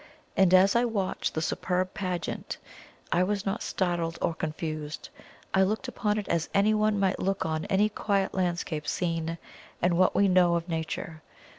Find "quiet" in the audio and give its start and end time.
7.87-8.33